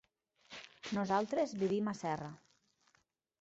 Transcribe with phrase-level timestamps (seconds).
[0.97, 2.31] Nosaltres vivim a Serra.